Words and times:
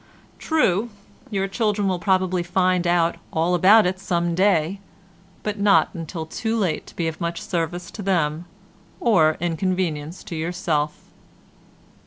True, 0.39 0.89
your 1.29 1.47
children 1.47 1.87
will 1.87 1.99
probably 1.99 2.41
find 2.41 2.87
out 2.87 3.17
all 3.31 3.53
about 3.53 3.85
it 3.85 3.99
some 3.99 4.33
day, 4.33 4.79
but 5.43 5.59
not 5.59 5.89
until 5.93 6.25
too 6.25 6.57
late 6.57 6.87
to 6.87 6.95
be 6.95 7.07
of 7.07 7.21
much 7.21 7.39
service 7.39 7.91
to 7.91 8.01
them 8.01 8.45
or 8.99 9.37
inconvenience 9.39 10.23
to 10.23 10.35
yourself. 10.35 10.95